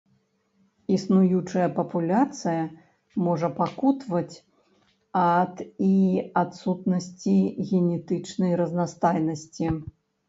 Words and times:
Існуючая 0.93 1.65
папуляцыя 1.79 2.63
можа 3.25 3.47
пакутаваць 3.59 4.35
ад 5.43 5.55
і 5.89 5.93
адсутнасці 6.45 7.37
генетычнай 7.69 8.51
разнастайнасці. 8.63 9.65